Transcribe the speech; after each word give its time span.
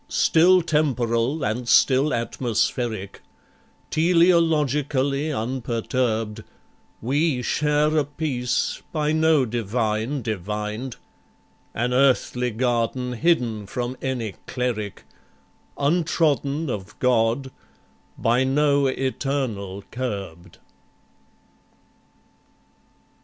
still 0.09 0.63
temporal, 0.63 1.43
and 1.43 1.69
still 1.69 2.11
atmospheric, 2.11 3.21
Teleologically 3.91 5.29
unperturbed, 5.31 6.43
We 7.03 7.43
share 7.43 7.95
a 7.95 8.03
peace 8.03 8.81
by 8.91 9.11
no 9.11 9.45
divine 9.45 10.23
divined, 10.23 10.95
An 11.75 11.93
earthly 11.93 12.49
garden 12.49 13.13
hidden 13.13 13.67
from 13.67 13.95
any 14.01 14.33
cleric, 14.47 15.03
Untrodden 15.77 16.67
of 16.71 16.97
God, 16.97 17.51
by 18.17 18.43
no 18.43 18.87
Eternal 18.87 19.83
curbed. 19.91 20.57